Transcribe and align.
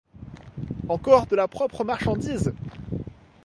Encore 0.89 1.27
de 1.27 1.35
la 1.35 1.47
propre 1.47 1.83
marchandise! 1.83 2.51